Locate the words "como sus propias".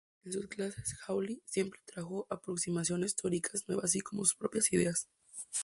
4.01-4.73